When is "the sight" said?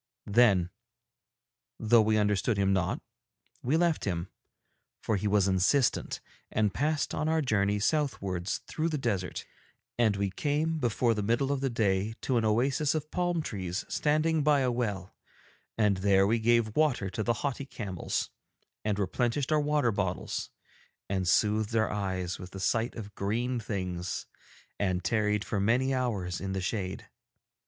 22.49-22.95